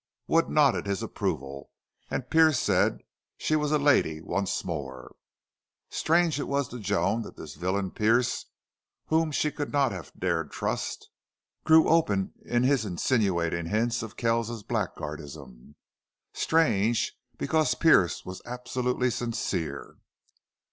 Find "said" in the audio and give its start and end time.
2.57-3.03